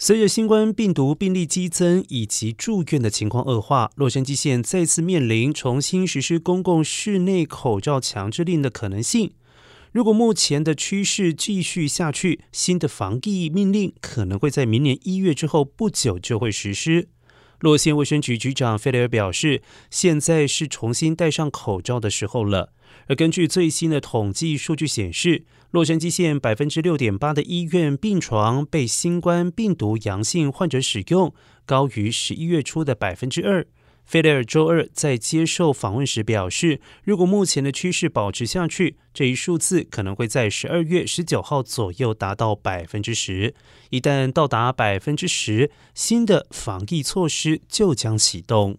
[0.00, 9.32] 随着新冠病毒病例激增以及住院的情况恶化，洛杉矶县再次面临重新实施公共室内口罩强制令的可能性。
[9.90, 17.08] 如果目前的趋势继续下去，新的防疫命令可能会在明年一月之后不久就会实施。
[17.60, 22.72] 洛县卫生局局长费雷尔表示，现在是重新戴上口罩的时候了。
[23.08, 31.34] 而根据最新的统计数据显示，洛杉矶县百分之六点八的医院病床被新冠病毒阳性患者使用，
[31.66, 33.66] 高于十一月初的百分之二。
[34.08, 43.54] 费雷尔周二在接受访问时表示，如果目前的趋势保持下去，这一数字可能会在十二月十九号左右达到百分之十。
[43.90, 48.78] 一旦到达百分之十，新的防疫措施就将启动。